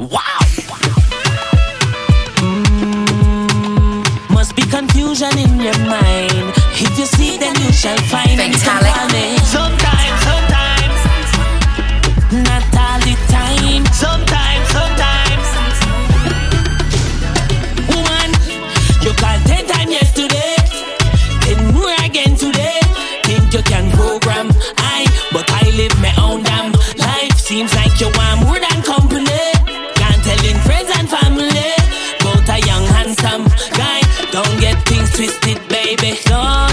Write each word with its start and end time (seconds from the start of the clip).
Wow! 0.00 0.18
Mm, 2.40 4.02
must 4.32 4.56
be 4.56 4.62
confusion 4.62 5.36
in 5.38 5.60
your 5.60 5.78
mind. 5.80 6.54
If 6.72 6.98
you 6.98 7.04
see, 7.04 7.36
then 7.36 7.54
you 7.60 7.70
shall 7.70 7.98
find 8.08 8.40
Fatalic. 8.40 9.12
it. 9.12 9.39
baby. 36.00 36.69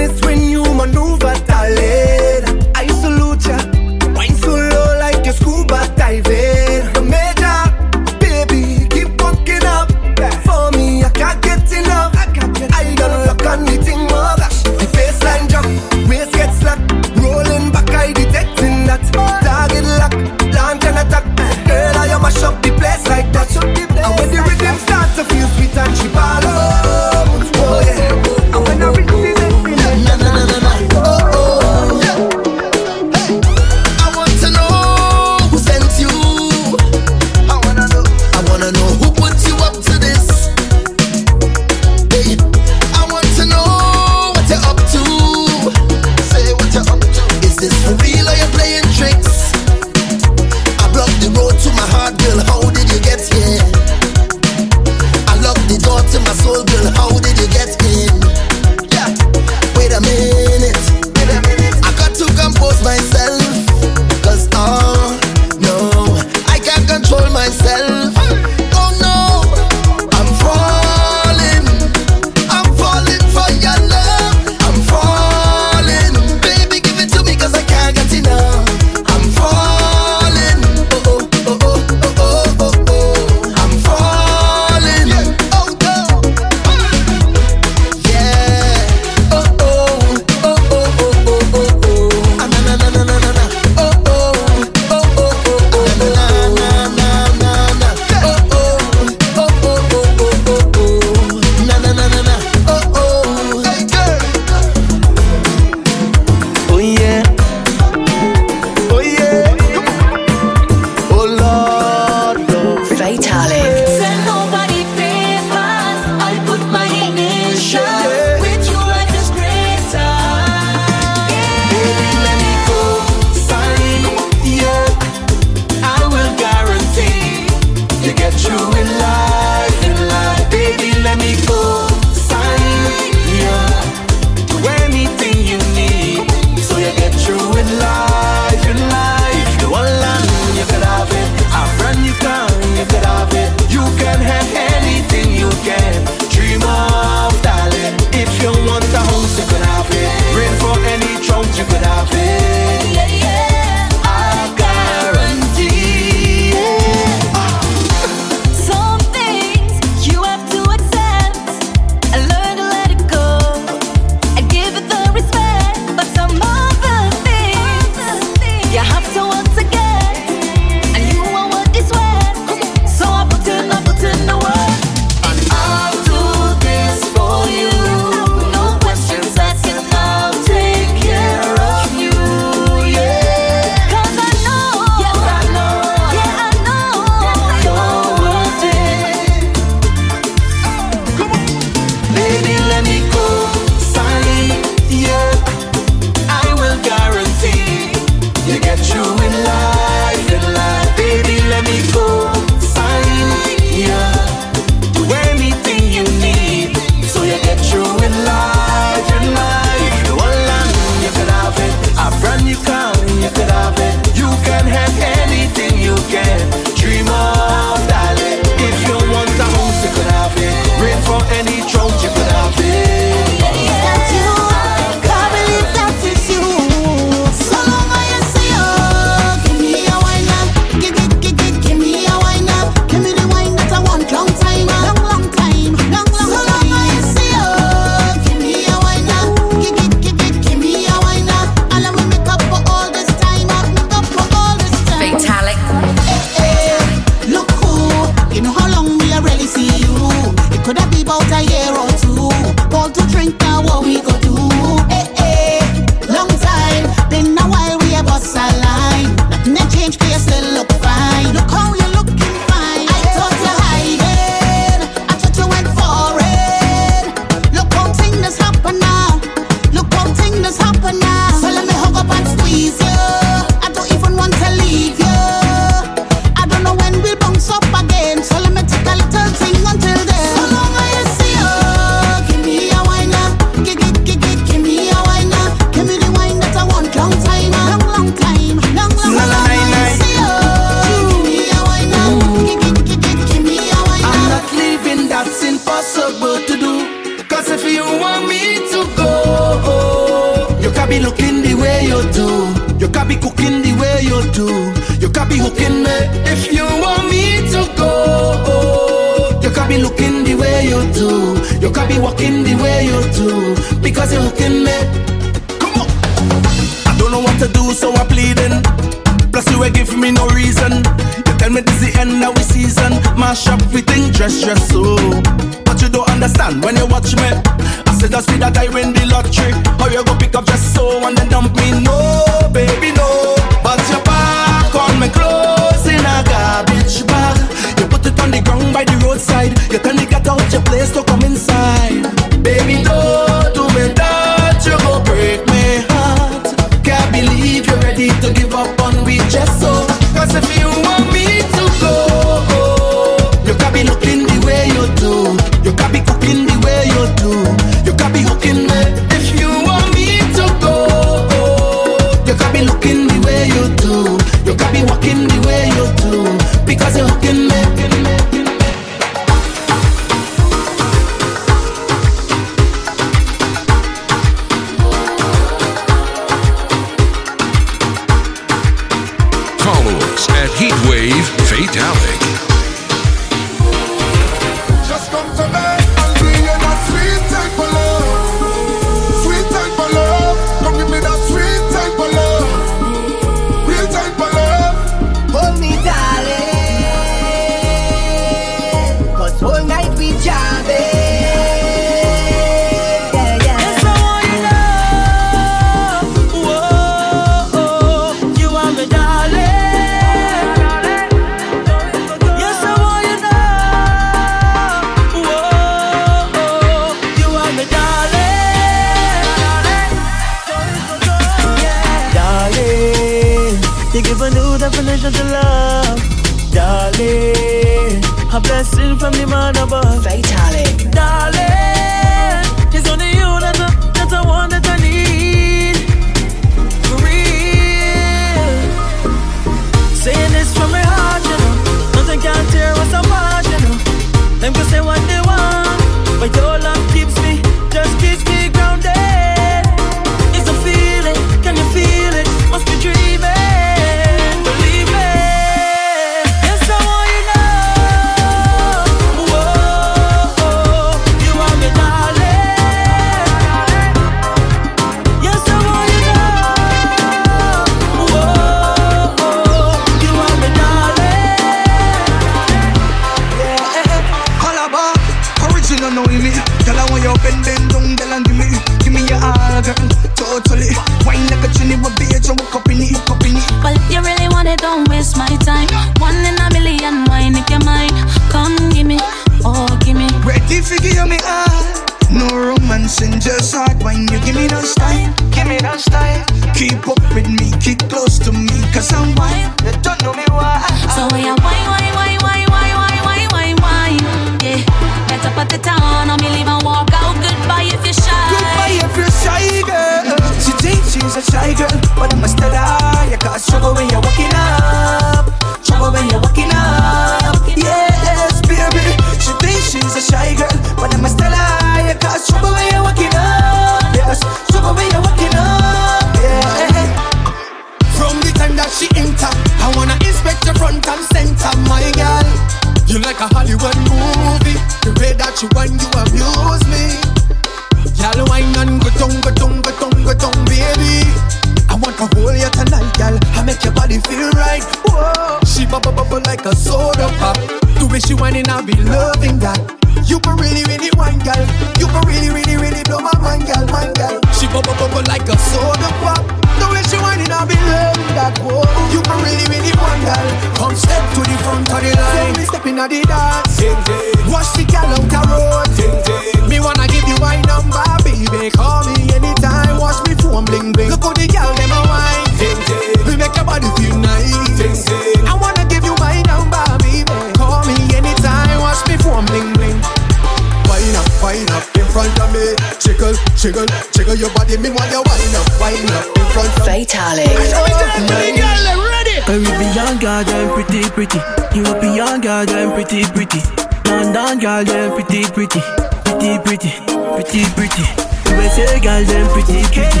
girl, 590.24 590.24
them 590.24 590.54
pretty, 590.54 590.90
pretty. 590.90 591.18
European 591.54 592.20
girl, 592.20 592.46
them 592.46 592.72
pretty, 592.72 593.04
pretty. 593.12 593.40
London 593.86 594.38
girl, 594.38 594.64
them 594.64 594.92
pretty, 594.92 595.24
pretty. 595.32 595.60
Pretty, 596.04 596.38
pretty, 596.44 596.70
pretty, 597.14 597.44
pretty. 597.54 597.84
USA 598.28 598.80
girl, 598.80 599.04
them 599.04 599.26
pretty, 599.32 599.62
pretty. 599.72 600.00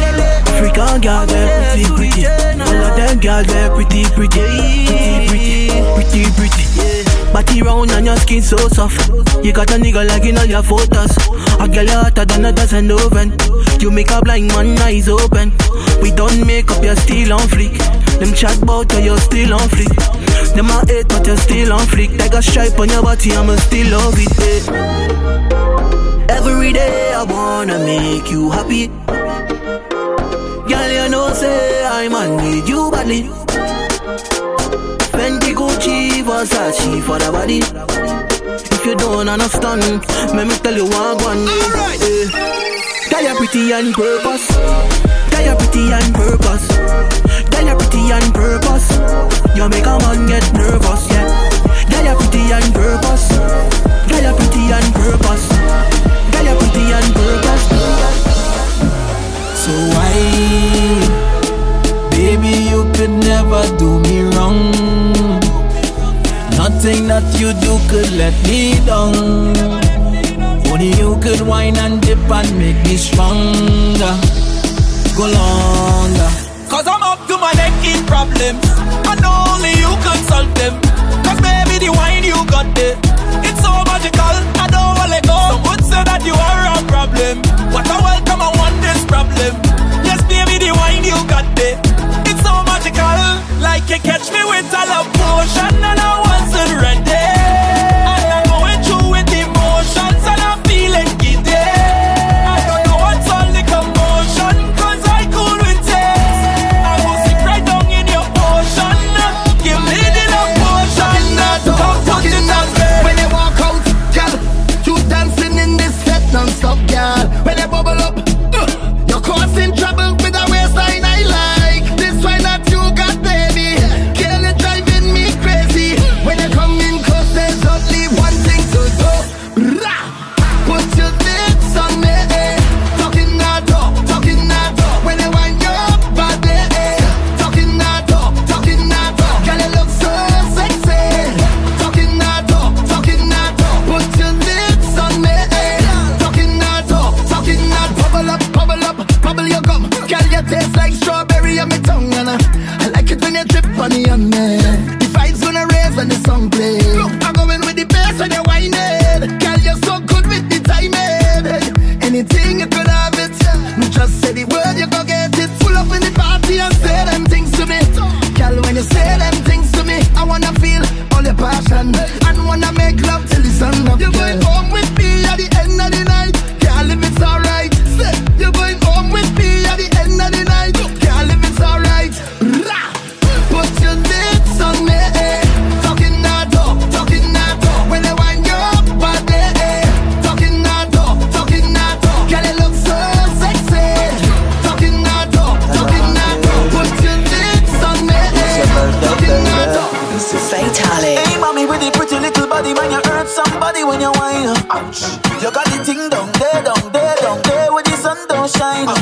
African 0.50 1.00
girl, 1.00 1.26
them 1.26 1.48
pretty, 1.72 1.84
pretty. 1.96 2.26
All 2.26 2.84
of 2.84 2.96
them 2.96 3.20
girl, 3.20 3.44
them 3.44 3.74
pretty, 3.74 4.04
pretty. 4.14 4.40
Pretty, 5.28 5.68
pretty, 5.94 6.24
pretty, 6.34 6.64
pretty. 6.76 7.32
Body 7.32 7.62
round 7.62 7.90
and 7.92 8.06
your 8.06 8.16
skin 8.16 8.42
so 8.42 8.56
soft. 8.68 9.08
You 9.44 9.52
got 9.52 9.70
a 9.70 9.74
nigga 9.74 10.06
liking 10.06 10.36
all 10.36 10.44
your 10.44 10.62
photos. 10.62 11.16
A 11.60 11.68
girl 11.68 11.86
hotter 11.88 12.24
than 12.24 12.44
a 12.44 12.52
dozen 12.52 12.90
oven. 12.90 13.36
You 13.80 13.90
make 13.90 14.10
a 14.10 14.20
blind 14.20 14.48
man 14.48 14.76
eyes 14.78 15.08
open. 15.08 15.52
We 16.02 16.10
don't 16.10 16.46
make 16.46 16.70
up, 16.70 16.82
you're 16.82 16.96
still 16.96 17.32
on 17.32 17.40
fleek. 17.48 17.89
Them 18.20 18.34
chat 18.34 18.60
bout 18.66 18.92
you, 18.92 19.00
you 19.00 19.18
still 19.18 19.54
on 19.54 19.66
fleek. 19.70 19.96
Them 20.54 20.68
a 20.68 20.84
hate, 20.86 21.08
but 21.08 21.26
you 21.26 21.36
still 21.38 21.72
on 21.72 21.86
fleek. 21.86 22.18
Like 22.18 22.34
a 22.34 22.42
stripe 22.42 22.78
on 22.78 22.90
your 22.90 23.02
body, 23.02 23.32
I'ma 23.32 23.56
still 23.56 23.90
love 23.96 24.14
it. 24.18 24.38
Eh. 24.38 24.60
Every 26.28 26.72
day 26.74 27.14
I 27.14 27.22
wanna 27.24 27.78
make 27.78 28.30
you 28.30 28.50
happy. 28.50 28.88
Girl, 30.68 30.90
you 30.92 31.08
know 31.08 31.32
say 31.32 31.82
I'm 31.86 32.14
a 32.14 32.28
need 32.42 32.68
you 32.68 32.90
badly. 32.90 33.22
Fendi, 35.16 35.54
Gucci, 35.54 36.22
Versace 36.22 37.02
for 37.02 37.18
the 37.18 37.32
body. 37.32 37.62
If 38.76 38.84
you 38.84 38.96
don't 38.96 39.28
understand, 39.28 39.82
let 40.36 40.46
me 40.46 40.54
tell 40.56 40.74
you 40.76 40.84
what 40.84 41.22
one. 41.24 41.48
Alright. 41.48 42.02
Eh. 42.02 42.28
Tell 43.08 43.24
you 43.24 43.34
pretty 43.36 43.72
and 43.72 43.94
purpose. 43.94 44.46
Tell 45.30 45.44
you 45.44 45.56
pretty 45.56 45.90
and 45.90 46.14
purpose. 46.14 46.68
Girl, 47.60 47.68
you're 47.68 47.76
pretty 47.76 48.10
on 48.10 48.32
purpose. 48.32 48.90
You 49.54 49.68
make 49.68 49.84
a 49.84 49.98
man 49.98 50.26
get 50.26 50.50
nervous, 50.54 51.06
yeah. 51.10 51.50
Girl, 51.90 52.04
you're 52.04 52.16
pretty 52.16 52.52
on 52.54 52.72
purpose. 52.72 53.28
Girl, 54.08 54.22
you're 54.22 54.34
pretty 54.34 54.72
on 54.72 54.92
purpose. 54.94 55.59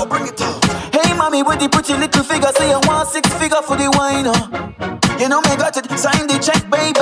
bring 0.08 0.26
it 0.26 0.40
out. 0.40 0.64
Hey, 0.94 1.14
mommy, 1.16 1.42
with 1.42 1.60
the 1.60 1.68
pretty 1.68 1.94
little 1.94 2.24
figure, 2.24 2.52
say 2.56 2.72
I 2.72 2.78
want 2.86 3.08
six 3.08 3.28
figure 3.34 3.62
for 3.62 3.76
the 3.76 3.90
wine. 3.96 4.26
You 5.20 5.28
know 5.28 5.40
me 5.42 5.56
got 5.56 5.76
it, 5.76 5.86
sign 5.98 6.26
the 6.26 6.38
check, 6.38 6.68
baby, 6.70 7.00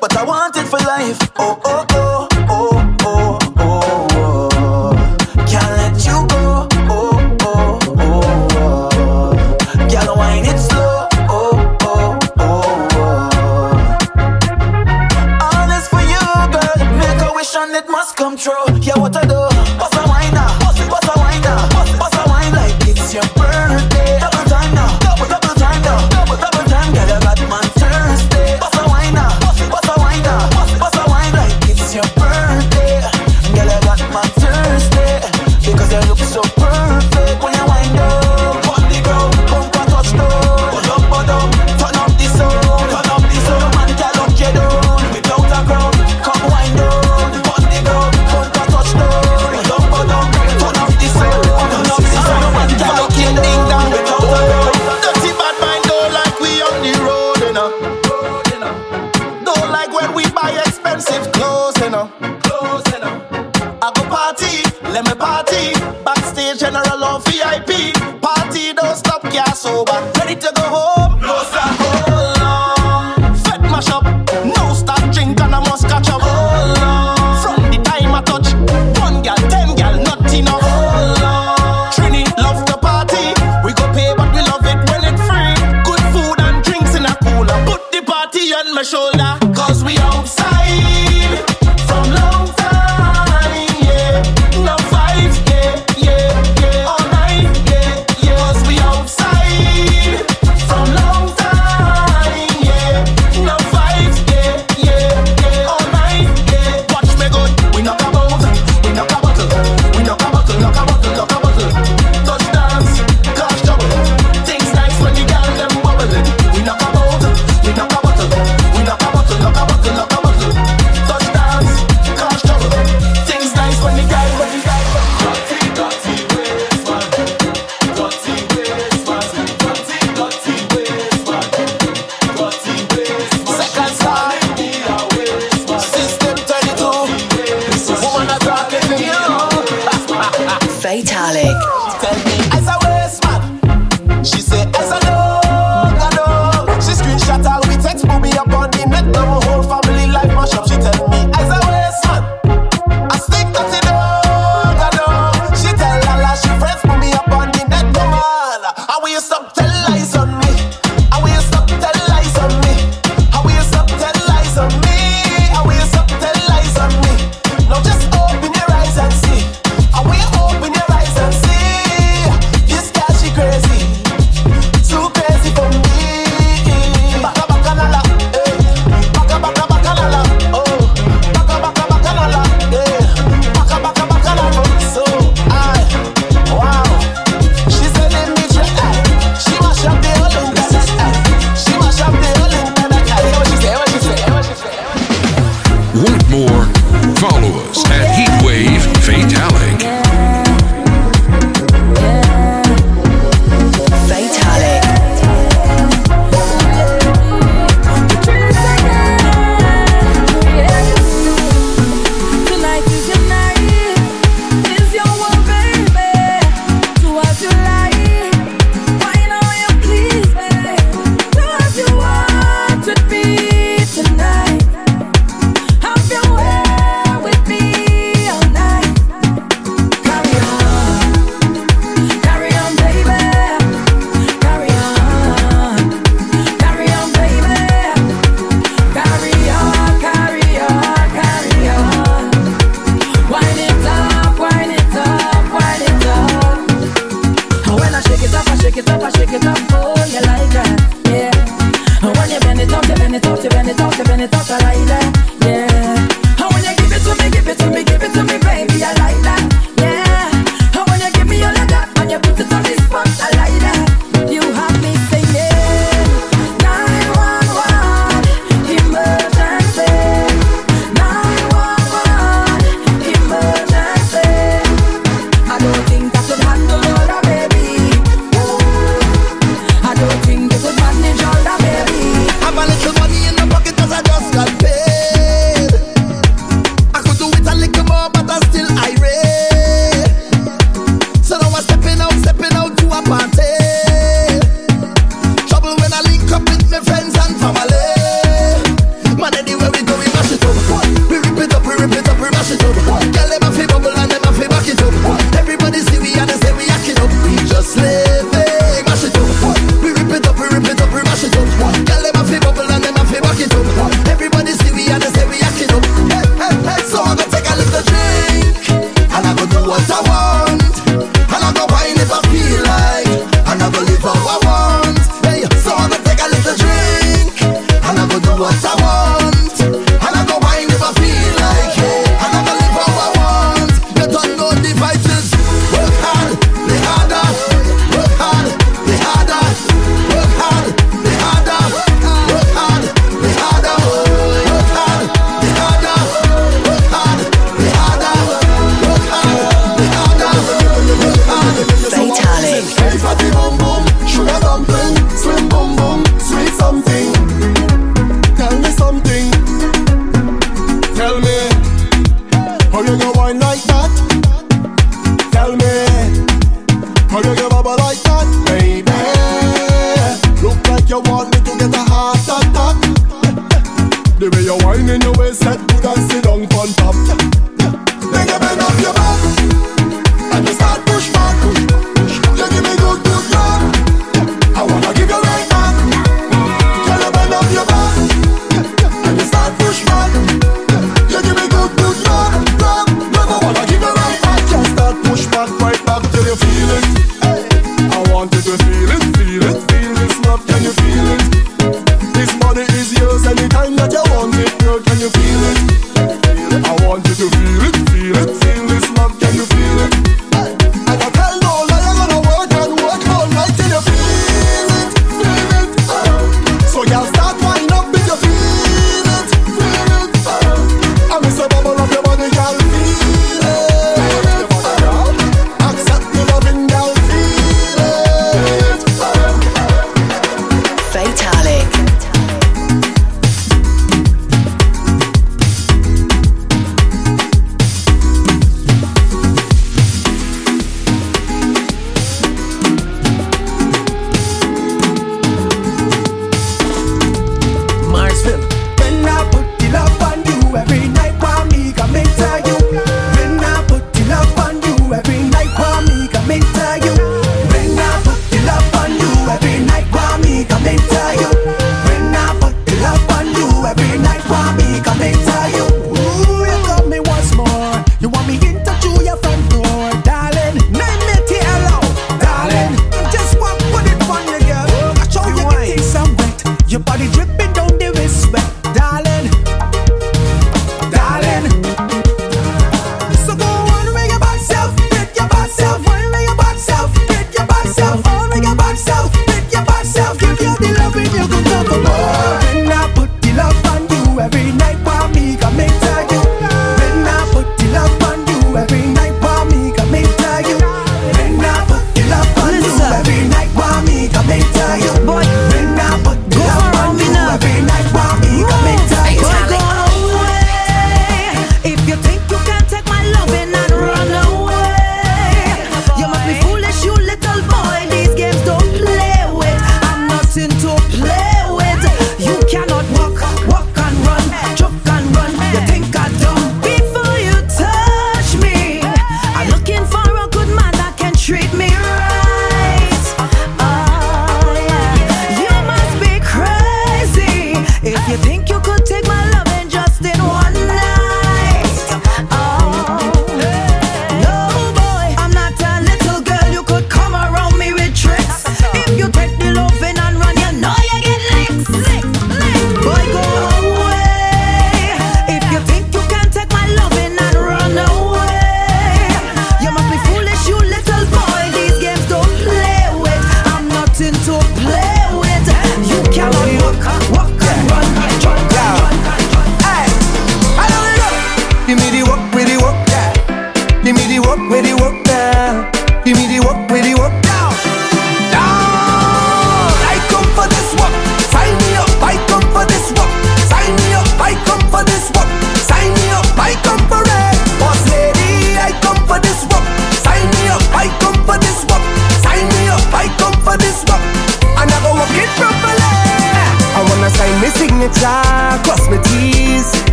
but 0.00 0.16
I 0.16 0.24
want 0.24 0.56
it 0.56 0.66
for 0.66 0.78
life. 0.78 1.18
Oh, 1.36 1.60
oh. 1.64 1.93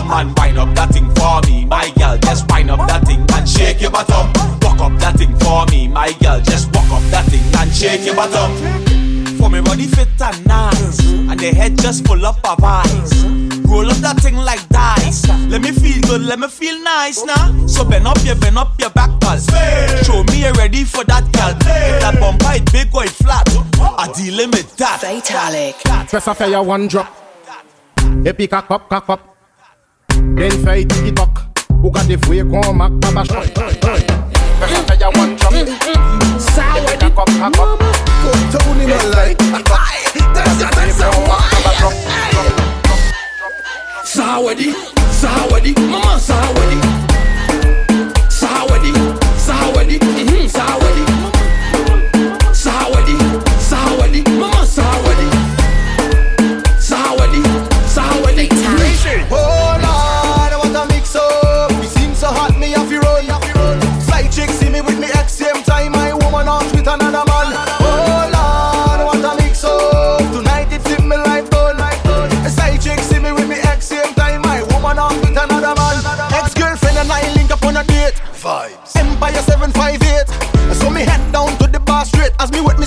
bottom 0.00 0.28
and 0.28 0.38
wind 0.38 0.58
up 0.58 0.74
that 0.74 0.90
thing 0.90 1.08
for 1.14 1.40
me. 1.48 1.64
My 1.64 1.90
girl, 1.98 2.16
just 2.18 2.50
wind 2.50 2.70
up 2.70 2.86
that 2.88 3.06
thing 3.06 3.24
and 3.32 3.48
shake 3.48 3.80
your 3.80 3.90
bottom. 3.90 4.32
Walk 4.62 4.80
up 4.80 4.98
that 5.00 5.16
thing 5.16 5.36
for 5.38 5.66
me. 5.66 5.88
My 5.88 6.12
girl, 6.20 6.40
just 6.40 6.74
walk 6.74 6.90
up 6.90 7.02
that 7.10 7.26
thing 7.26 7.42
and 7.58 7.72
shake 7.72 8.04
your 8.04 8.16
bottom. 8.16 8.56
For 9.38 9.48
me 9.48 9.60
body 9.60 9.86
fit 9.86 10.08
and 10.20 10.46
nice, 10.46 11.00
and 11.00 11.38
the 11.38 11.52
head 11.54 11.78
just 11.78 12.06
full 12.06 12.24
up 12.26 12.38
of 12.44 12.62
ice. 12.62 13.24
Roll 13.64 13.88
up 13.88 13.96
that 13.98 14.18
thing 14.20 14.36
like 14.36 14.66
dice. 14.68 15.28
Let 15.48 15.62
me 15.62 15.70
feel 15.70 16.00
good, 16.02 16.22
let 16.22 16.38
me 16.38 16.48
feel 16.48 16.78
nice 16.82 17.24
now. 17.24 17.52
Nah? 17.52 17.66
So 17.66 17.84
bend 17.84 18.06
up 18.06 18.18
your, 18.24 18.36
bend 18.36 18.58
up 18.58 18.78
your 18.78 18.90
back, 18.90 19.10
girl. 19.20 19.38
Show 20.02 20.24
me 20.24 20.42
you're 20.42 20.52
ready 20.54 20.84
for 20.84 21.04
that, 21.04 21.24
girl. 21.32 21.54
That 21.64 22.20
bumper 22.20 22.52
it 22.56 22.70
big 22.72 22.94
or 22.94 23.06
flat, 23.06 23.48
I 23.80 24.12
dealing 24.14 24.50
with 24.50 24.76
that. 24.76 25.00
Fatalic. 25.00 25.76
Press 26.08 26.26
a 26.26 26.34
fire 26.34 26.62
one 26.62 26.88
drop. 26.88 27.16
If 28.24 28.50
cock 28.50 28.70
up, 28.70 28.88
cock 28.90 29.08
up. 29.08 29.39
Then 30.20 30.52
fight 30.64 30.88
TikTok, 30.88 31.32
who 31.80 31.90
got 31.90 32.06
the 32.06 32.16
defwe 32.16 32.44
kon 32.50 32.76
mak 32.76 32.92
pa 33.00 33.10
ba 33.10 33.22
chok 33.24 33.46
Fè 34.60 34.66
sa 34.68 34.80
fè 34.88 34.94
ya 35.00 35.08
wan 35.16 35.36
chok 35.40 35.52
Sour 36.36 36.94
di 37.00 37.08
mama 37.56 37.88
Kotoni 38.22 38.84
me 38.86 38.98
like 39.16 39.38
That's 40.34 40.60
a 40.60 40.68
that's 40.76 41.00
a 41.00 41.08
why 41.24 41.50
Sour 44.04 44.54
di 44.54 44.74
Mama 45.90 46.18
sour 46.18 46.66
di 46.68 46.76
Sour 48.28 49.80
vibes. 78.40 78.96
Empire 78.96 79.42
758. 79.42 80.74
So 80.74 80.88
me 80.88 81.02
head 81.02 81.20
down 81.32 81.56
to 81.58 81.66
the 81.66 81.80
bar 81.80 82.04
straight 82.04 82.32
as 82.40 82.50
me 82.52 82.60
with 82.60 82.78
me 82.78 82.86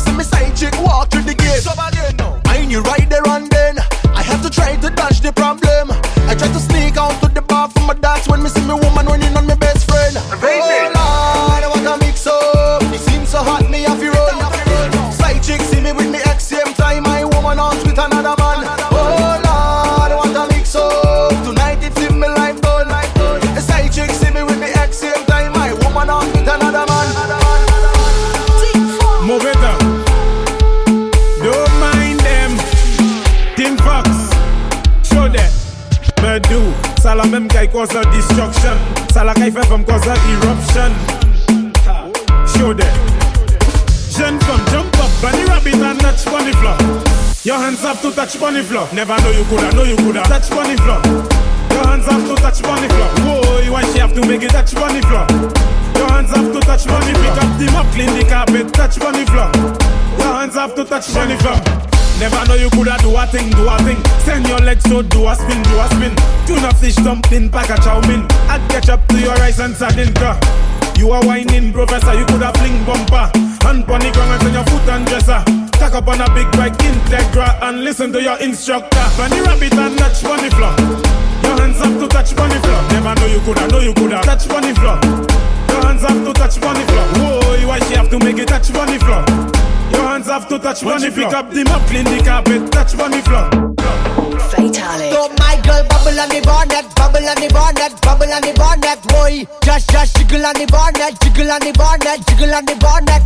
cause 37.73 37.91
la 37.93 38.05
destruction. 38.05 38.77
Qui 39.33 39.51
fait 39.51 39.65
femme 39.65 39.83
cause 39.83 40.05
la 40.05 40.13
eruption. 40.13 40.91
Show 42.45 42.73
them. 42.73 42.87
Jeune 44.15 44.39
femme, 44.41 44.61
jump 44.71 44.95
up, 44.99 45.09
bunny 45.21 45.43
rabbit 45.45 45.81
and 45.81 45.99
touch 45.99 46.25
bunny 46.25 46.53
floor. 46.53 46.77
Your 47.43 47.57
hands 47.57 47.81
have 47.81 47.99
to 48.01 48.11
touch 48.11 48.39
bunny 48.39 48.61
floor. 48.61 48.87
Never 48.93 49.17
know 49.21 49.31
you 49.31 49.43
coulda, 49.45 49.75
know 49.75 49.83
you 49.83 49.95
coulda 49.97 50.21
touch 50.23 50.49
bunny 50.51 50.77
floor. 50.77 51.01
Your 51.71 51.87
hands 51.87 52.05
have 52.05 52.27
to 52.27 52.35
touch 52.35 52.61
bunny 52.61 52.87
floor. 52.87 53.09
Whoa, 53.25 53.71
why 53.71 53.83
she 53.91 53.99
have 53.99 54.13
to 54.13 54.21
make 54.27 54.43
it 54.43 54.51
touch 54.51 54.75
bunny 54.75 55.01
floor? 55.01 55.25
Your 55.97 56.09
hands 56.11 56.29
have 56.29 56.53
to 56.53 56.59
touch 56.59 56.85
bunny. 56.85 57.13
Pick 57.13 57.37
up 57.41 57.57
the 57.57 57.71
mop, 57.73 57.87
clean 57.93 58.13
the 58.13 58.23
carpet, 58.29 58.71
touch 58.73 58.99
bunny 58.99 59.25
floor. 59.25 59.49
Your 60.19 60.33
hands 60.37 60.53
have 60.53 60.75
to 60.75 60.85
touch 60.85 61.11
bunny 61.13 61.35
floor. 61.37 61.92
Never 62.19 62.45
know 62.47 62.55
you 62.55 62.69
coulda 62.69 62.97
do 63.01 63.15
a 63.17 63.25
thing, 63.27 63.49
do 63.51 63.67
a 63.67 63.77
thing. 63.83 63.99
Send 64.23 64.47
your 64.47 64.59
legs 64.59 64.83
so 64.83 65.01
do 65.01 65.27
a 65.27 65.35
spin, 65.35 65.61
do 65.63 65.79
a 65.79 65.87
spin. 65.89 66.13
Tuna 66.45 66.73
fish 66.75 66.95
dumpling, 66.95 67.49
pack 67.49 67.69
a 67.69 67.81
chow 67.81 67.99
mein. 68.07 68.25
Add 68.47 68.61
ketchup 68.69 69.05
to 69.09 69.19
your 69.19 69.35
rice 69.35 69.59
and 69.59 69.75
sardine. 69.75 70.13
You 70.97 71.11
are 71.11 71.25
whining, 71.25 71.73
professor, 71.73 72.13
you 72.13 72.25
coulda 72.25 72.53
fling 72.57 72.85
bumper. 72.85 73.27
Hand 73.65 73.85
pon 73.87 73.99
the 73.99 74.11
ground 74.13 74.43
and 74.43 74.53
your 74.53 74.63
foot 74.65 74.87
and 74.89 75.05
dresser. 75.07 75.43
Tack 75.73 75.95
up 75.95 76.07
on 76.07 76.21
a 76.21 76.27
big 76.33 76.49
bike, 76.53 76.77
Integra, 76.79 77.59
and 77.63 77.83
listen 77.83 78.11
to 78.13 78.21
your 78.21 78.37
instructor. 78.39 79.03
Bunny 79.17 79.41
rabbit 79.41 79.73
and 79.73 79.97
touch 79.97 80.23
bunny 80.23 80.49
floor. 80.51 80.71
Your 81.43 81.59
hands 81.59 81.79
have 81.79 81.99
to 81.99 82.07
touch 82.07 82.35
bunny 82.35 82.59
floor. 82.61 82.81
Never 82.93 83.15
know 83.19 83.27
you 83.27 83.39
coulda, 83.41 83.67
know 83.67 83.79
you 83.79 83.93
coulda 83.93 84.21
touch 84.21 84.47
bunny 84.47 84.73
floor. 84.75 84.99
Your 85.69 85.81
hands 85.83 86.03
have 86.03 86.23
to 86.23 86.31
touch 86.33 86.61
bunny 86.61 86.85
floor. 86.85 87.07
Whoa, 87.19 87.67
why 87.67 87.79
she 87.79 87.95
have 87.95 88.09
to 88.11 88.19
make 88.19 88.37
it 88.37 88.47
touch 88.47 88.71
bunny 88.71 88.97
floor? 88.99 89.25
Your 89.93 90.07
hands 90.07 90.27
have 90.27 90.47
to 90.49 90.59
touch 90.59 90.83
bunny 90.83 91.09
floor. 91.09 91.29
Pick 91.29 91.37
up 91.37 91.49
the 91.51 91.63
mop, 91.63 91.87
clean 91.87 92.05
the 92.05 92.21
carpet, 92.23 92.71
touch 92.71 92.97
bunny 92.97 93.21
floor. 93.21 93.49
Fatalic. 94.49 95.11
So 95.13 95.29
my 95.39 95.55
girl 95.65 95.83
bubble 95.89 96.19
on 96.19 96.29
the 96.29 96.41
bonnet, 96.41 96.85
bubble 96.95 97.25
on 97.25 97.37
the 97.41 97.49
bonnet, 97.53 97.93
bubble 98.01 98.31
on 98.33 98.41
the 98.41 98.53
bonnet, 98.53 98.99
boy. 99.09 99.45
Just 99.63 99.89
just 99.89 100.17
jiggle 100.17 100.45
on 100.45 100.53
the 100.57 100.65
bonnet, 100.69 101.13
jiggle 101.21 101.51
on 101.51 101.61
the 101.61 101.73
bonnet, 101.73 102.19
jiggle 102.27 102.53
on 102.53 102.65
the 102.65 102.75
bonnet. 102.77 103.23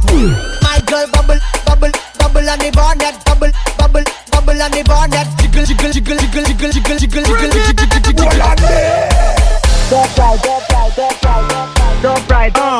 My 0.64 0.80
girl 0.88 1.08
bubble, 1.12 1.40
bubble, 1.66 1.92
bubble 2.20 2.48
on 2.48 2.60
the 2.60 2.72
bonnet, 2.72 3.16
bubble, 3.26 3.52
bubble, 3.78 4.04
bubble 4.32 4.62
on 4.62 4.72
the 4.72 4.84
bonnet, 4.84 5.28
jiggle, 5.40 5.66
jiggle, 5.66 5.92
jiggle, 5.92 6.18
jiggle, 6.20 6.44
jiggle, 6.44 6.72
jiggle, 6.72 6.98
jiggle, 7.00 7.24
jiggle, 7.24 7.52
jiggle, 7.64 7.88
jiggle, 7.88 8.14
jiggle. 8.14 9.08
Don't 9.88 10.04
right, 10.20 10.36
don't 10.44 10.68
right, 10.68 10.92
don't 10.96 11.24
right, 11.24 11.48
don't 12.04 12.30
right, 12.30 12.54
don't 12.54 12.54
right. 12.54 12.54
Show 12.54 12.60
vacile, 12.60 12.77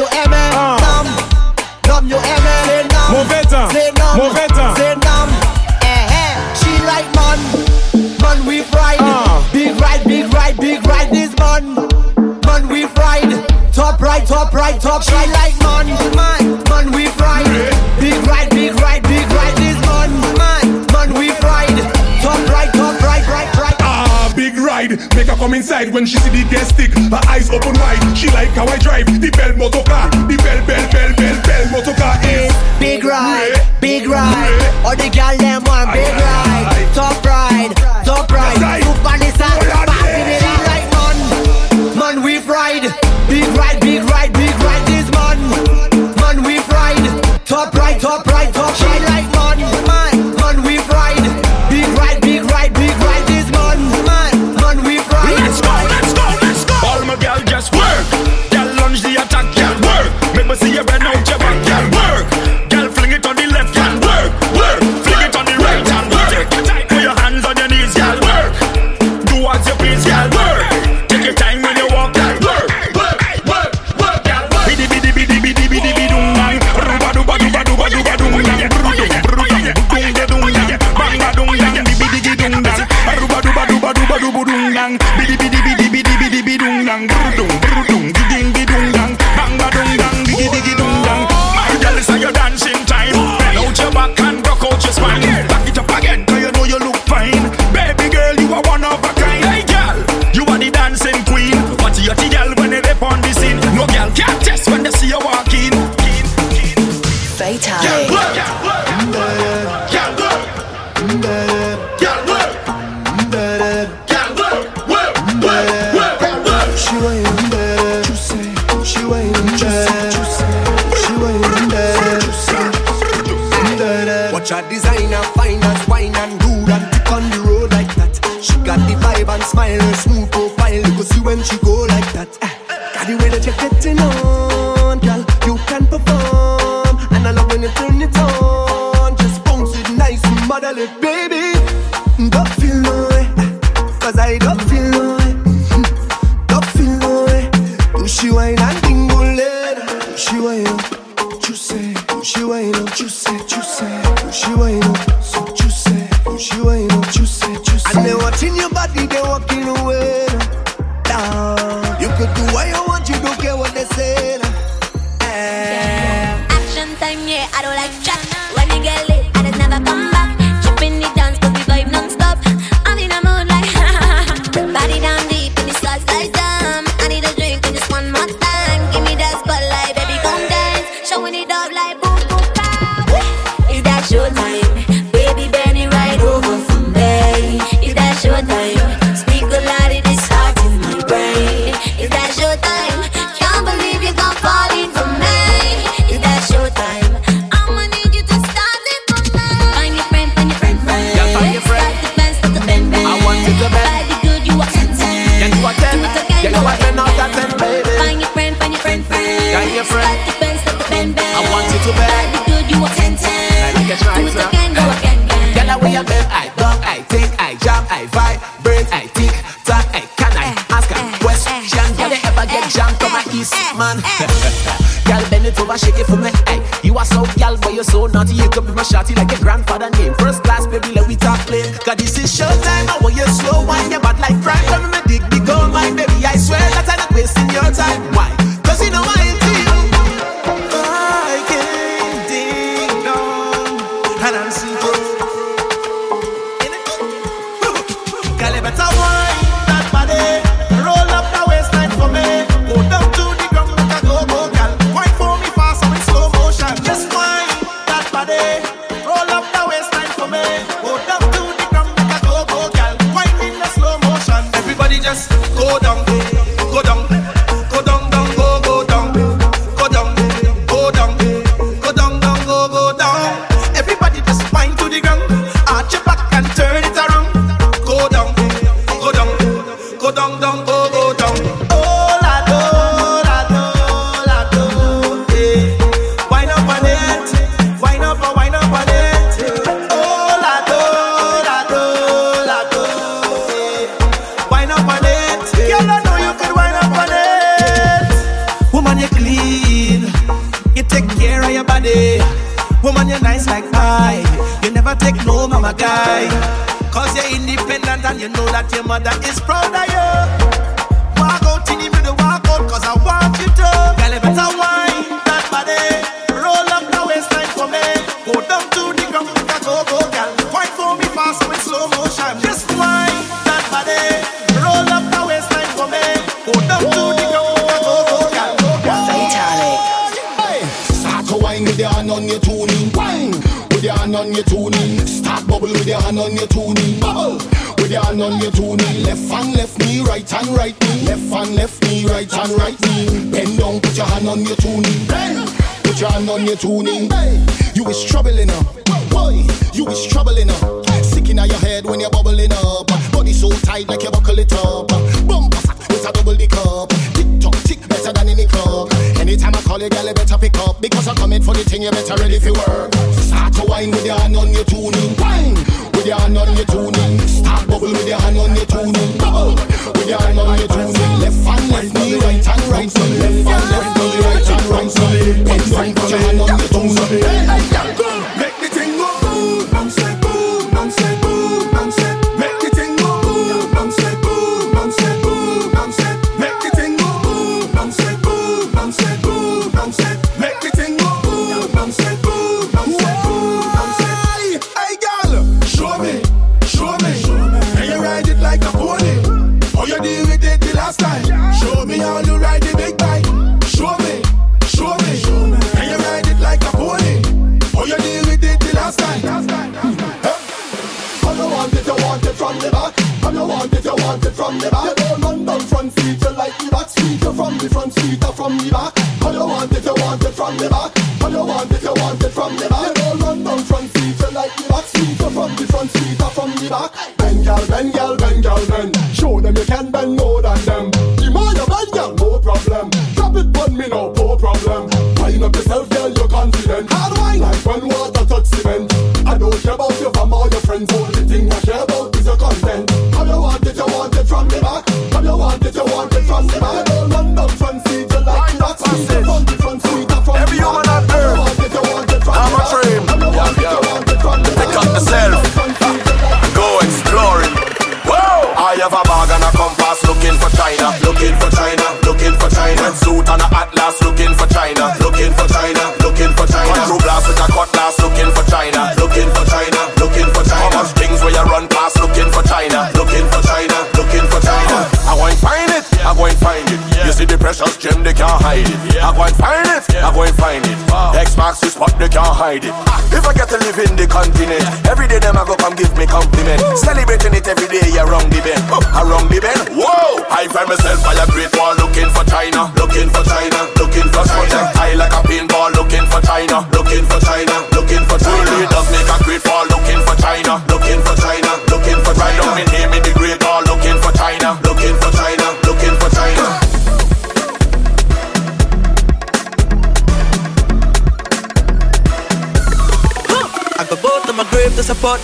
you 0.00 0.06
aimé, 0.06 0.50
nam, 0.80 1.06
nam 1.86 2.08
you 2.08 2.16
aimé. 2.16 2.56
Say 2.64 2.82
nam, 2.88 3.12
Mauvais 3.12 3.42
temps, 3.42 3.68
nam, 3.98 4.16
mauvais 4.16 4.46
temps. 4.48 4.74
nam. 5.04 5.28
Eh 5.82 6.06
eh, 6.20 6.54
she 6.54 6.72
like 6.88 7.08
man, 7.14 7.38
man 8.22 8.46
we 8.46 8.62
fried. 8.62 8.96
Ah. 9.00 9.46
Big 9.52 9.78
ride, 9.78 10.04
big 10.06 10.32
ride, 10.32 10.56
big 10.56 10.86
ride 10.86 11.10
this 11.10 11.36
man, 11.36 11.74
man 12.46 12.68
we 12.68 12.86
fried. 12.86 13.30
Top 13.74 14.00
right, 14.00 14.26
top 14.26 14.54
right, 14.54 14.80
top. 14.80 15.02
She 15.02 15.12
like 15.12 15.58
man, 15.60 15.88
man 16.16 16.39
Make 25.20 25.28
her 25.28 25.36
come 25.36 25.52
inside 25.52 25.92
when 25.92 26.06
she 26.06 26.16
see 26.16 26.30
the 26.30 26.48
gas 26.48 26.70
stick. 26.72 26.96
Her 26.96 27.20
eyes 27.28 27.50
open 27.50 27.76
wide. 27.76 28.16
She 28.16 28.28
like 28.32 28.48
how 28.56 28.64
I 28.64 28.78
drive 28.78 29.04
the 29.04 29.28
bell 29.36 29.52
motor 29.54 29.84
car. 29.84 30.08
The 30.08 30.36
bell, 30.40 30.64
bell, 30.64 30.80
bell, 30.88 31.12
bell, 31.12 31.36
bell 31.44 31.64
motor 31.68 31.92
car 31.92 32.16
is 32.24 32.48
Big 32.80 33.04
ride, 33.04 33.52
big 33.82 34.08
ride. 34.08 34.64
All 34.80 34.96
the 34.96 35.10
gal 35.12 35.36
them 35.36 35.60
want 35.68 35.92
big 35.92 36.08
ride, 36.08 36.88
top 36.96 37.20
ride, 37.22 37.76
top 38.02 38.32
ride. 38.32 38.80
Super 38.80 38.96
passing 39.84 40.24
yeah. 40.24 40.40
it 40.40 40.42
out 40.48 40.64
like 40.72 40.88
man, 40.88 41.98
man 42.00 42.24
we 42.24 42.40
fried. 42.40 42.88
Big 43.28 43.44
ride, 43.60 43.78
big 43.84 44.00
ride, 44.08 44.32
big 44.32 44.56
ride. 44.64 44.84
This 44.88 45.04
man, 45.12 45.36
man 46.16 46.42
we 46.48 46.60
fried. 46.64 46.96
Top 47.44 47.74
right, 47.74 48.00
top 48.00 48.24
right, 48.24 48.48
top 48.54 48.72
right 48.80 49.19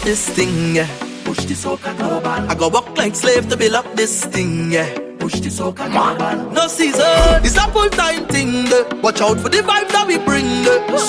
this 0.07 0.29
thing, 0.29 0.77
yeah. 0.77 0.89
Push 1.25 1.47
this 1.47 1.65
soca 1.65 1.91
global. 1.99 2.29
I 2.29 2.55
go 2.55 2.69
walk 2.69 2.97
like 2.97 3.17
slave 3.17 3.49
to 3.49 3.57
build 3.57 3.75
up 3.75 3.93
this 3.97 4.25
thing, 4.25 4.71
yeah. 4.71 4.89
Push 5.19 5.41
this 5.41 5.59
soca 5.59 5.91
global. 5.91 6.53
No 6.53 6.69
season, 6.69 7.43
it's 7.43 7.57
a 7.57 7.67
full 7.75 7.91
time 7.91 8.25
thing. 8.29 8.71
Watch 9.03 9.21
out 9.21 9.41
for 9.41 9.49
the 9.49 9.59
vibe 9.67 9.91
that 9.91 10.05
we 10.07 10.19
bring. 10.19 10.47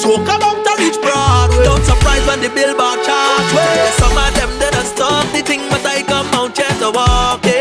Soca 0.02 0.36
bound 0.42 0.66
to 0.66 0.74
reach 0.82 0.98
Broadway. 1.00 1.64
Don't 1.64 1.86
surprise 1.86 2.26
when 2.26 2.42
the 2.42 2.50
billboard 2.50 3.00
chart. 3.06 3.46
Some 4.02 4.18
of 4.18 4.34
them 4.34 4.52
that 4.62 4.74
are 4.74 4.90
stop 4.94 5.26
the 5.32 5.44
thing, 5.44 5.62
but 5.70 5.86
I 5.86 6.02
come 6.02 6.26
out 6.34 6.58
here 6.58 6.76
to 6.82 6.90
walk. 6.90 7.46
Yeah. 7.46 7.57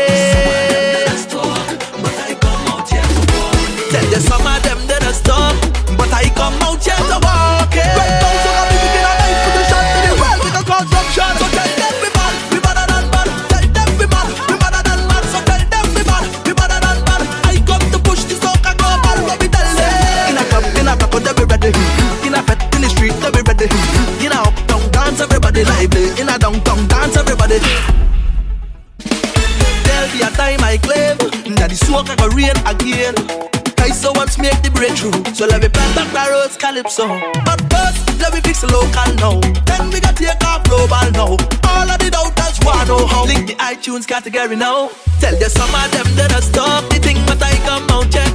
calypso. 36.77 37.07
But 37.45 37.61
first, 37.71 38.19
let 38.19 38.33
me 38.33 38.41
fix 38.41 38.61
the 38.61 38.67
local 38.67 39.13
now. 39.15 39.39
Then 39.65 39.89
we 39.89 39.99
got 39.99 40.15
take 40.15 40.43
off 40.45 40.63
global 40.63 41.09
now. 41.11 41.37
All 41.69 41.89
of 41.89 41.97
the 41.99 42.09
doubters 42.11 42.59
wanna 42.63 42.85
know 42.85 43.05
how. 43.07 43.25
Link 43.25 43.47
the 43.47 43.55
iTunes 43.55 44.07
category 44.07 44.55
now. 44.55 44.89
Tell 45.19 45.35
you 45.35 45.49
some 45.49 45.73
of 45.73 45.91
them 45.91 46.07
that 46.15 46.33
I 46.33 46.39
stop 46.39 46.89
the 46.89 46.99
thing, 46.99 47.17
but 47.25 47.41
I 47.41 47.55
come 47.65 47.89
out 47.89 48.13
yet. 48.13 48.27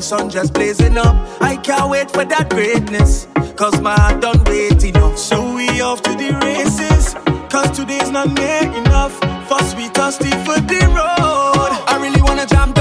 the 0.00 0.06
sun 0.06 0.30
just 0.30 0.54
blazing 0.54 0.96
up. 0.96 1.14
I 1.42 1.56
can't 1.56 1.90
wait 1.90 2.10
for 2.10 2.24
that 2.24 2.48
greatness, 2.48 3.26
cause 3.54 3.80
my 3.82 3.94
heart 3.94 4.22
done 4.22 4.42
wait 4.44 4.82
enough. 4.82 5.18
So 5.18 5.36
we 5.54 5.68
off 5.82 6.00
to 6.02 6.12
the 6.12 6.32
races, 6.40 7.14
cause 7.50 7.70
today's 7.76 8.10
not 8.10 8.28
near 8.32 8.62
enough. 8.80 9.12
First 9.48 9.76
we 9.76 9.88
thirsty 9.88 10.30
for 10.46 10.58
the 10.72 10.80
road. 10.96 11.70
I 11.92 11.98
really 12.00 12.22
wanna 12.22 12.46
jump 12.46 12.79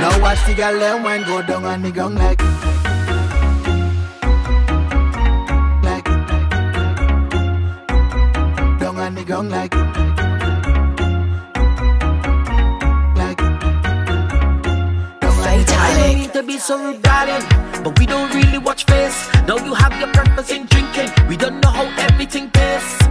Now 0.00 0.20
watch 0.20 0.44
the 0.46 0.54
girl 0.54 0.78
them 0.78 1.02
when 1.02 1.22
go 1.24 1.42
down 1.42 1.64
on 1.64 1.82
the 1.82 1.90
ground 1.90 2.16
like 2.16 2.40
Like 5.82 6.04
Down 8.78 8.98
on 8.98 9.14
the 9.14 9.24
ground 9.24 9.50
like 9.50 9.74
Like 13.16 13.40
I 15.78 15.94
don't 15.94 16.18
mean 16.18 16.30
to 16.30 16.42
be 16.42 16.58
so 16.58 16.78
rude, 16.78 17.02
darling, 17.02 17.44
but 17.82 17.98
we 17.98 18.06
don't 18.06 18.32
really 18.34 18.58
watch 18.58 18.84
face. 18.84 19.28
Now 19.46 19.56
you 19.56 19.72
have 19.74 19.98
your 19.98 20.12
breakfast 20.12 20.50
in 20.50 20.66
drinking. 20.66 21.10
We 21.28 21.36
don't 21.36 21.60
know 21.60 21.70
how 21.70 21.86
everything 21.98 22.50
tastes. 22.50 23.05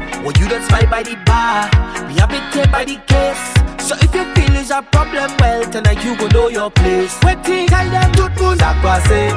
You 0.46 0.52
don't 0.52 0.92
by 0.92 1.02
the 1.02 1.16
bar. 1.26 1.66
We 2.06 2.20
have 2.22 2.30
it 2.32 2.54
here 2.54 2.68
by 2.68 2.86
the 2.86 3.02
case. 3.10 3.42
So 3.82 3.96
if 3.98 4.14
you 4.14 4.24
feel 4.36 4.56
is 4.56 4.70
a 4.70 4.84
problem, 4.84 5.32
well, 5.40 5.66
tonight 5.72 6.06
you 6.06 6.16
go 6.18 6.28
know 6.28 6.50
your 6.50 6.70
place. 6.70 7.18
Waiting, 7.24 7.66
tell 7.66 7.90
them 7.90 8.12
moun 8.38 8.56
sak 8.60 8.78
pase 8.86 9.34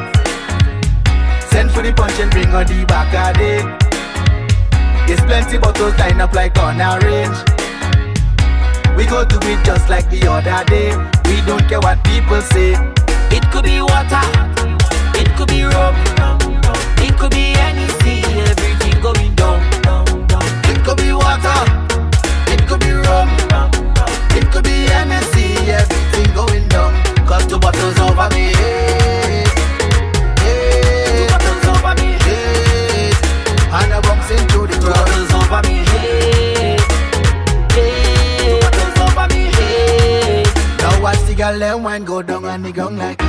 Send 1.48 1.70
for 1.70 1.80
the 1.80 1.94
punch 1.96 2.20
and 2.20 2.30
bring 2.30 2.48
on 2.48 2.66
the 2.66 2.84
day 3.40 3.64
There's 5.06 5.20
plenty 5.24 5.56
bottles 5.56 5.96
lined 5.98 6.20
up 6.20 6.34
like 6.34 6.58
on 6.58 6.78
a 6.78 7.00
range. 7.00 7.40
We 8.94 9.06
go 9.06 9.24
do 9.24 9.38
it 9.48 9.64
just 9.64 9.88
like 9.88 10.10
the 10.10 10.28
other 10.28 10.62
day. 10.68 10.92
We 11.24 11.40
don't 11.48 11.66
care 11.70 11.80
what 11.80 12.04
people 12.04 12.42
say. 12.52 12.76
It 13.32 13.48
could 13.50 13.64
be 13.64 13.80
water, 13.80 14.28
it 15.16 15.34
could 15.36 15.48
be 15.48 15.62
rum, 15.64 15.94
it 17.00 17.16
could 17.16 17.30
be 17.30 17.57
girl 41.50 41.58
them 41.58 41.82
wine 41.82 42.04
go 42.04 42.22
down 42.22 42.44
on 42.44 42.62
the 42.62 42.72
ground 42.72 42.98
like. 42.98 43.20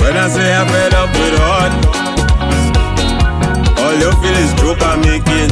When 0.00 0.16
I 0.16 0.28
say 0.28 0.54
I'm 0.54 0.66
fed 0.68 0.94
up 0.94 1.10
with 1.18 1.34
hard, 1.42 1.72
all 3.80 3.94
you 4.02 4.12
feel 4.20 4.36
is 4.44 4.52
joke 4.60 4.82
I'm 4.82 5.00
making. 5.00 5.50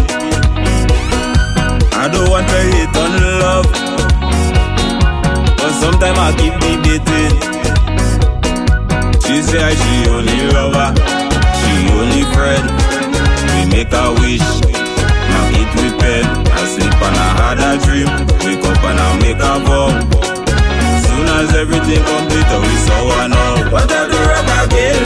I 1.94 2.09
don't 2.12 2.28
want 2.30 2.46
to 2.48 2.59
hate 2.70 2.96
on 3.03 3.12
love, 3.42 3.66
but 5.57 5.72
sometimes 5.80 6.18
I 6.18 6.32
keep 6.38 6.55
debating. 6.61 7.62
She 9.33 9.41
say 9.41 9.74
she 9.74 10.11
only 10.11 10.41
lover, 10.53 10.93
she 11.57 11.72
only 11.97 12.22
friend. 12.37 12.68
We 13.49 13.64
make 13.72 13.91
a 13.91 14.12
wish, 14.20 14.45
now 15.33 15.57
eat 15.57 15.72
with 15.72 15.97
pen. 15.99 16.24
I 16.53 16.64
sleep 16.68 16.93
and 16.93 17.16
I 17.16 17.28
had 17.41 17.59
a 17.64 17.80
dream, 17.83 18.11
wake 18.45 18.62
up 18.62 18.85
and 18.85 19.01
I 19.01 19.09
make 19.24 19.41
a 19.41 19.55
vow. 19.64 19.89
Soon 21.01 21.26
as 21.41 21.49
everything 21.55 22.05
complete, 22.05 22.53
we 22.61 22.72
saw 22.85 23.09
one 23.09 23.30
now. 23.30 23.72
What 23.72 23.91
I 23.91 24.05
do 24.12 24.18
wrong 24.20 24.51
again? 24.66 25.01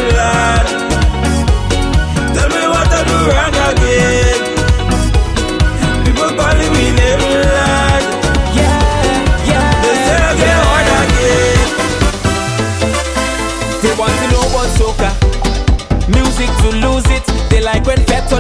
Tell 2.35 2.49
me 2.49 2.63
what 2.67 2.91
I 2.91 3.05
do 3.07 3.17
wrong 3.31 3.55
again. 3.71 4.56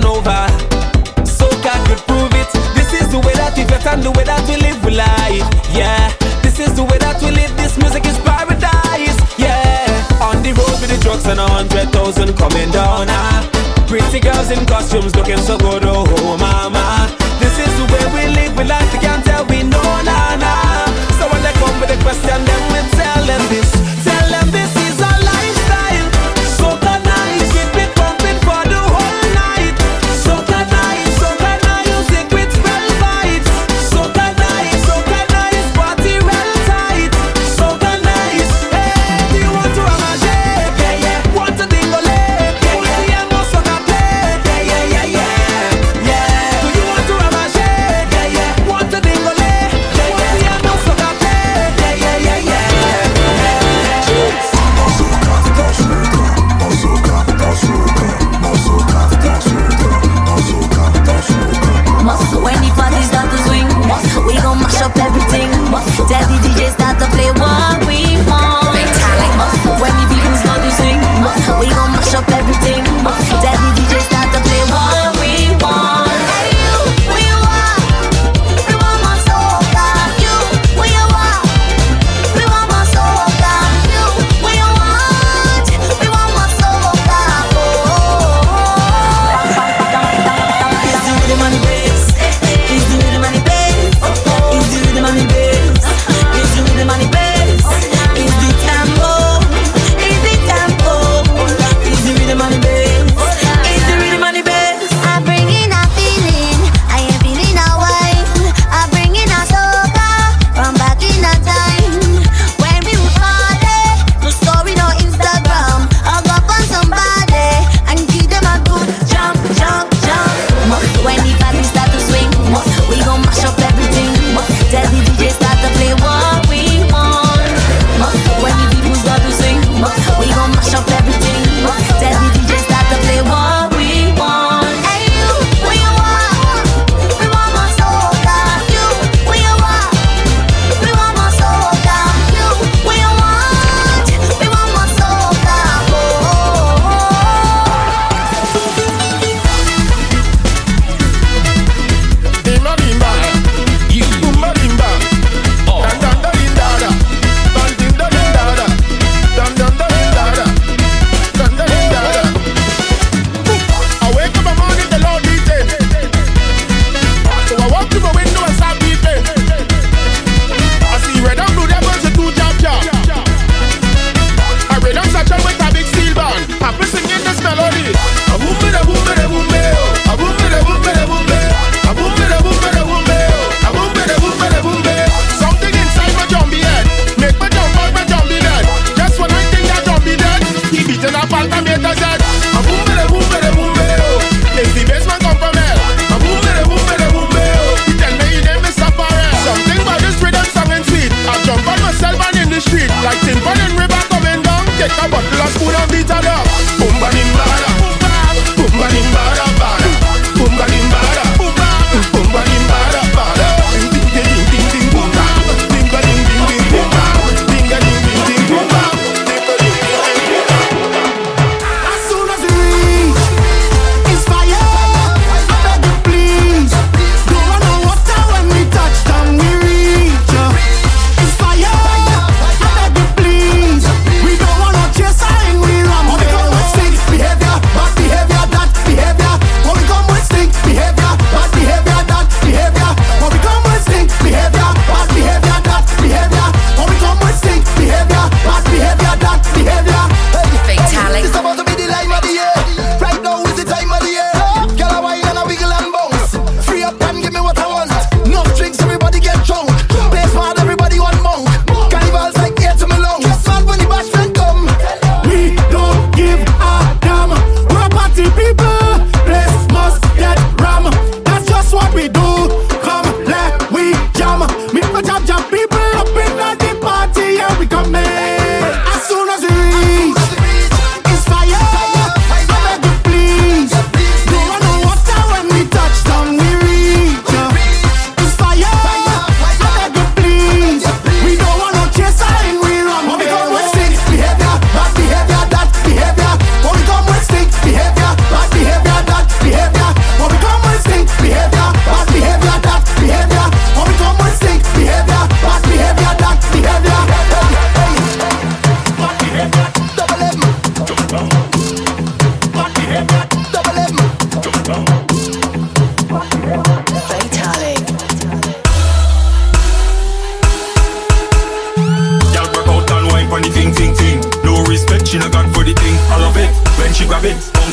Over. 0.04 0.42
Soca 1.24 1.74
could 1.86 2.02
prove 2.06 2.32
it. 2.34 2.50
This 2.74 2.92
is 3.00 3.08
the 3.10 3.18
way 3.20 3.34
that 3.34 3.56
we 3.56 3.64
vet 3.64 3.86
and 3.86 4.02
the 4.02 4.10
way 4.12 4.24
that 4.24 4.42
we 4.48 4.56
live 4.56 4.78
we 4.84 4.92
life. 4.92 5.46
Yeah, 5.72 6.12
this 6.42 6.58
is 6.58 6.74
the 6.74 6.84
way 6.84 6.98
that 6.98 7.20
we 7.22 7.30
live. 7.30 7.52
This 7.56 7.78
music 7.78 8.04
is 8.06 8.18
paradise. 8.20 9.16
Yeah, 9.38 9.86
on 10.20 10.42
the 10.42 10.52
road 10.52 10.76
with 10.80 10.90
the 10.90 10.98
trucks 11.02 11.26
and 11.26 11.40
a 11.40 11.48
hundred 11.48 11.92
thousand 11.92 12.36
coming 12.36 12.70
down. 12.70 13.06
Ah. 13.08 13.42
Pretty 13.86 14.18
girls 14.18 14.50
in 14.50 14.66
costumes 14.66 15.14
looking 15.14 15.38
so 15.38 15.56
good. 15.58 15.84
Oh, 15.86 16.36
mama. 16.38 17.06
This 17.38 17.54
is 17.58 17.70
the 17.78 17.86
way 17.86 18.04
we 18.14 18.22
live 18.34 18.56
we 18.56 18.64
life. 18.64 18.90
You 18.92 19.00
can't 19.00 19.24
tell 19.24 19.46
we 19.46 19.62
know, 19.62 19.90
nah, 20.02 20.34
nah. 20.34 20.86
So 21.18 21.30
when 21.30 21.40
they 21.46 21.54
come 21.62 21.78
with 21.78 21.94
a 21.94 21.98
question, 22.02 22.45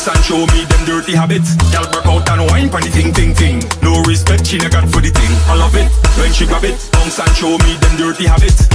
and 0.08 0.24
show 0.26 0.46
me 0.48 0.73
and 0.84 0.88
dirty 0.88 1.16
habits. 1.16 1.56
Girl 1.72 1.88
broke 1.92 2.08
out 2.08 2.30
and 2.30 2.50
wine 2.52 2.70
for 2.70 2.82
the 2.82 2.90
ting 2.90 3.14
ting 3.14 3.34
ting. 3.34 3.60
No 3.82 4.02
respect 4.04 4.48
she 4.48 4.58
never 4.58 4.82
got 4.82 4.86
for 4.92 5.02
the 5.02 5.12
thing. 5.12 5.32
I 5.48 5.56
love 5.56 5.76
it 5.76 5.88
when 6.20 6.32
she 6.32 6.46
grab 6.46 6.64
it, 6.64 6.76
bounce 6.92 7.20
and 7.20 7.34
show 7.36 7.56
me 7.64 7.76
them 7.80 7.94
dirty 7.98 8.26
habits. 8.28 8.68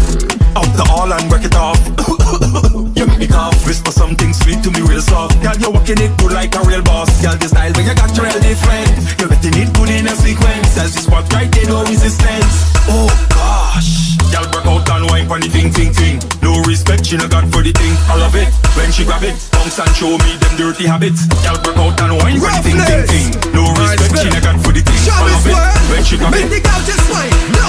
Up 0.56 0.68
the 0.76 0.84
all 0.90 1.11
and 1.12 1.26
break 1.28 1.44
it 1.44 1.54
off. 1.54 1.78
you 2.96 3.06
make 3.06 3.18
me 3.18 3.28
cough. 3.28 3.54
Whisper 3.66 3.92
something 3.92 4.32
sweet 4.32 4.62
to 4.64 4.70
me 4.70 4.80
real 4.82 5.02
soft. 5.02 5.36
Girl, 5.42 5.56
you're 5.59 5.72
walking 5.72 6.00
it 6.00 6.12
good 6.18 6.32
like 6.32 6.54
a 6.56 6.62
real 6.64 6.82
boss. 6.82 7.11
Girl, 7.20 7.36
this 7.36 7.50
style 7.50 7.72
when 7.76 7.86
you 7.86 7.94
got 7.94 8.11
your 8.16 8.26
real 8.26 8.40
different. 8.40 8.88
You're 9.20 9.28
getting 9.28 9.56
it 9.62 9.70
good 9.76 9.90
in 9.90 10.09
a 10.09 10.14
sequence. 10.16 10.78
As 10.78 10.94
you 10.96 11.02
spot 11.02 11.30
right, 11.32 11.50
they 11.52 11.64
no 11.68 11.84
resistance. 11.84 12.72
Oh 12.88 13.09
gosh. 13.28 14.16
Girl, 14.32 14.46
break 14.48 14.66
out 14.66 14.88
and 14.96 15.04
wine 15.11 15.26
for 15.28 15.38
the 15.38 15.48
ting 15.48 15.72
ting 15.72 15.92
ting. 15.92 16.16
No 16.42 16.61
respect 16.64 17.06
she 17.06 17.16
never 17.16 17.28
got 17.28 17.44
for 17.52 17.62
the 17.62 17.72
thing. 17.72 17.94
I 18.09 18.16
love 18.16 18.34
it 18.34 18.48
when 18.78 18.92
she 18.92 19.04
grab 19.04 19.22
it, 19.22 19.34
bounce 19.52 19.78
and 19.78 19.90
show 19.96 20.16
me 20.16 20.30
them 20.38 20.54
dirty 20.56 20.86
habits. 20.86 21.26
Girl, 21.42 21.59
break 21.62 21.76
out 21.76 21.97
fat 21.99 22.11
and 22.11 22.22
wine 22.22 22.38
for 22.38 22.46
the 22.46 22.62
thing, 22.62 22.78
thing, 22.78 23.07
thing. 23.11 23.53
No 23.53 23.62
respect, 23.74 24.18
she 24.18 24.28
never 24.30 24.40
got 24.40 24.57
for 24.62 24.72
the 24.72 24.82
thing. 24.82 25.01
Show 25.03 25.18
me 25.26 25.34
swear. 25.42 26.05
She 26.05 26.16
come 26.16 26.30
Make 26.30 26.51
the 26.51 26.61
girl 26.62 26.80
just 26.86 27.05
wine. 27.11 27.34
No. 27.59 27.68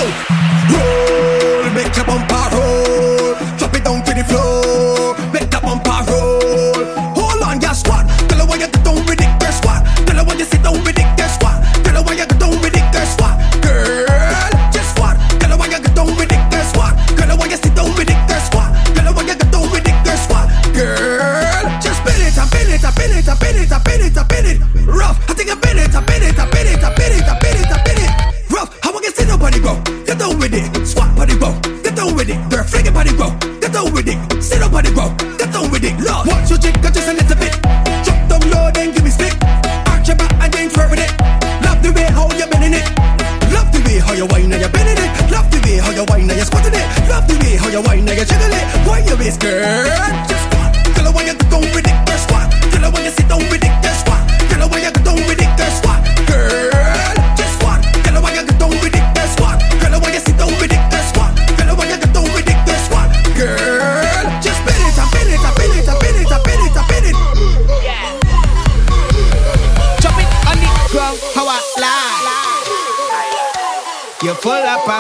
Roll, 0.72 1.70
make 1.74 1.96
your 1.96 2.06
bumper 2.06 2.46
roll. 2.54 3.36
Drop 3.58 3.74
it 3.76 3.84
down 3.84 4.04
to 4.06 4.14
the 4.14 4.24
floor. 4.24 4.89
down 33.80 33.94
with 33.94 34.08
it. 34.08 34.44
Sit 34.44 34.62
up 34.62 34.74
on 34.74 34.84
the 34.84 34.92
ground, 34.92 35.18
get 35.40 35.52
down 35.52 35.72
with 35.72 35.84
it. 35.84 35.96
Lord, 36.04 36.28
watch 36.28 36.50
your 36.50 36.60
jigger 36.60 36.92
just 36.92 37.08
a 37.08 37.14
little 37.14 37.38
bit. 37.40 37.54
Drop 38.04 38.20
down 38.28 38.44
low, 38.52 38.72
then 38.72 38.92
give 38.92 39.04
me 39.04 39.10
stick. 39.10 39.34
Arch 39.92 40.08
your 40.08 40.18
back 40.18 40.34
and 40.44 40.52
then 40.54 40.70
twirl 40.70 40.90
with 40.90 41.00
it. 41.00 41.12
Love 41.64 41.80
the 41.84 41.92
way 41.96 42.08
how 42.12 42.28
you 42.36 42.48
bending 42.52 42.76
it. 42.76 42.88
Love 43.56 43.72
the 43.72 43.80
way 43.86 43.98
how 44.00 44.14
you 44.14 44.28
whine 44.28 44.52
and 44.52 44.62
you 44.62 44.70
bending 44.70 45.00
it. 45.00 45.12
Love 45.32 45.48
the 45.52 45.60
way 45.64 45.78
how 45.78 45.92
you 45.92 46.04
whine 46.12 46.30
and 46.30 46.40
you 46.40 46.46
squatting 46.46 46.76
it. 46.76 46.86
Love 47.08 47.28
the 47.28 47.36
way 47.40 47.56
how 47.56 47.70
you 47.70 47.82
whine 47.82 48.08
and 48.08 48.18
you 48.20 48.26
jiggling 48.26 48.60
it. 48.60 48.66
Why 48.88 49.00
your 49.08 49.18
waist, 49.18 49.40
girl? 49.40 50.39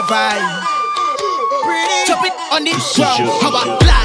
vibe. 0.09 0.41
Chop 2.07 2.25
it 2.25 2.33
on 2.51 2.63
the 2.63 2.73
show. 2.79 3.05
How 3.05 3.49
about 3.49 3.98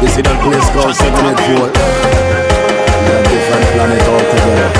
You 0.00 0.06
see 0.06 0.22
that 0.22 0.38
place 0.46 0.70
called 0.70 0.94
784? 0.94 1.58
We're 1.58 3.18
a 3.18 3.26
different 3.26 3.66
planet 3.74 4.02
altogether. 4.06 4.70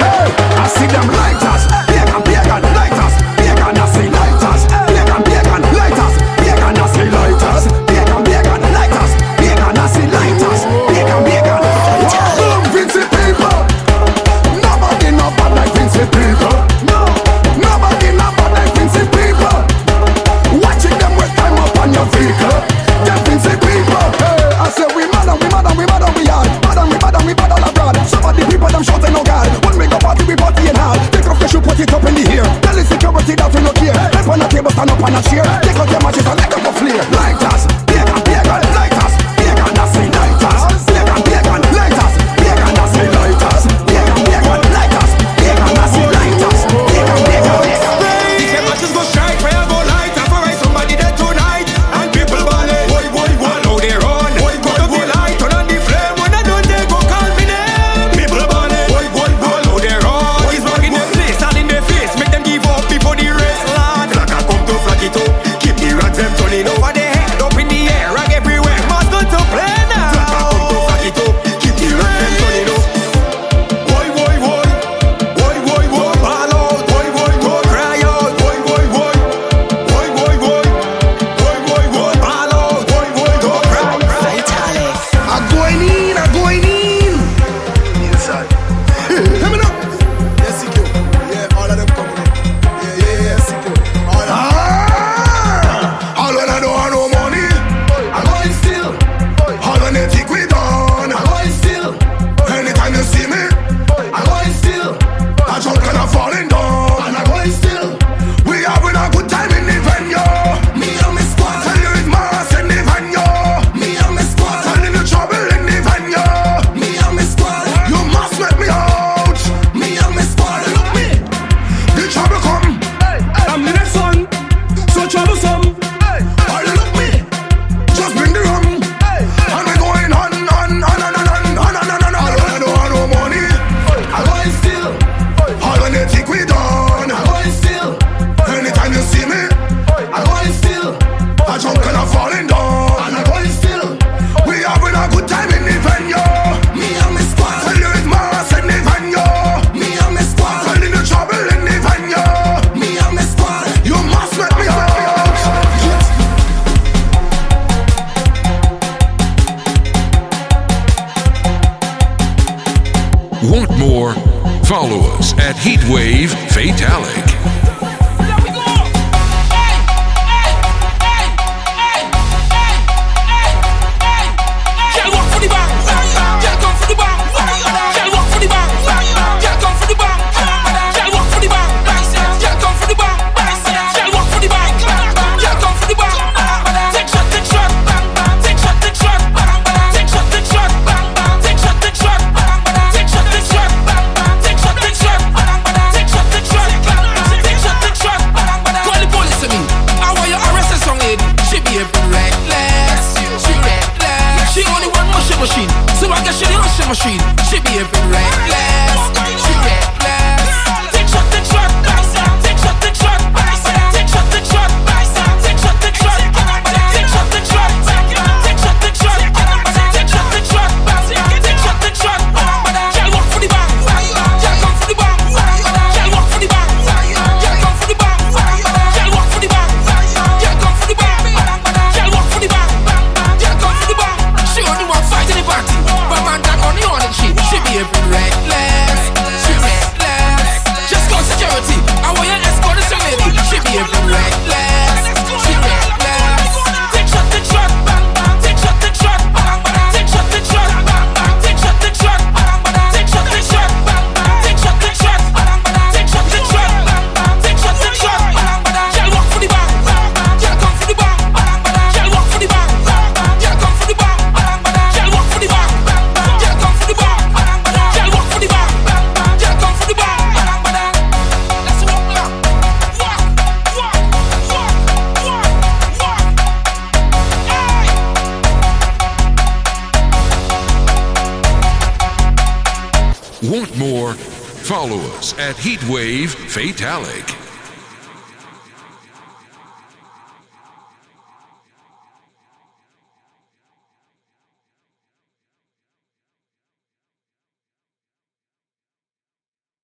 Hey, 0.00 0.32
I 0.56 0.66
see 0.68 0.86
them 0.86 1.06
lights. 1.12 1.45